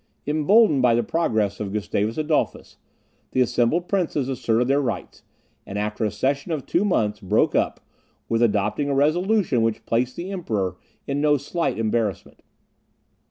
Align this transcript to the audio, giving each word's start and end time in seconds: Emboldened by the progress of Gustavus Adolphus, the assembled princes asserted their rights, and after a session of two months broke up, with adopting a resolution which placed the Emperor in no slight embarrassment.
Emboldened 0.25 0.81
by 0.81 0.95
the 0.95 1.03
progress 1.03 1.59
of 1.59 1.71
Gustavus 1.71 2.17
Adolphus, 2.17 2.77
the 3.33 3.41
assembled 3.41 3.87
princes 3.87 4.27
asserted 4.29 4.67
their 4.67 4.81
rights, 4.81 5.21
and 5.63 5.77
after 5.77 6.03
a 6.03 6.09
session 6.09 6.51
of 6.51 6.65
two 6.65 6.83
months 6.83 7.19
broke 7.19 7.53
up, 7.53 7.79
with 8.27 8.41
adopting 8.41 8.89
a 8.89 8.95
resolution 8.95 9.61
which 9.61 9.85
placed 9.85 10.15
the 10.15 10.31
Emperor 10.31 10.75
in 11.05 11.21
no 11.21 11.37
slight 11.37 11.77
embarrassment. 11.77 12.41